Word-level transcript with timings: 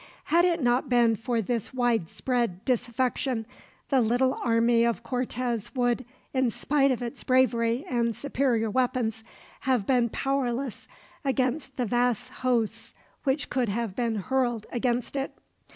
Had 0.33 0.45
it 0.45 0.63
not 0.63 0.89
been 0.89 1.15
for 1.15 1.43
this 1.43 1.75
widespread 1.75 2.65
disaffection, 2.65 3.45
the 3.89 4.01
little 4.01 4.33
army 4.33 4.83
of 4.83 5.03
Cortez 5.03 5.75
would, 5.75 6.05
in 6.33 6.49
spite 6.49 6.89
of 6.89 7.03
its 7.03 7.23
bravery 7.23 7.85
and 7.87 8.15
superior 8.15 8.71
weapons, 8.71 9.23
have 9.59 9.85
been 9.85 10.09
powerless 10.09 10.87
against 11.23 11.77
the 11.77 11.85
vast 11.85 12.31
hosts 12.41 12.95
which 13.25 13.51
could 13.51 13.69
have 13.69 13.95
been 13.95 14.15
hurled 14.15 14.65
against 14.71 15.15
it. 15.15 15.33